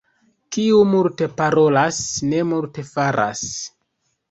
Kiu 0.55 0.79
multe 0.93 1.27
parolas, 1.41 2.01
ne 2.33 2.41
multe 2.55 2.89
faras. 2.95 3.47